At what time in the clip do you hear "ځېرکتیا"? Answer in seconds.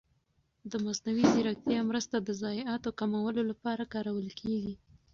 1.35-1.79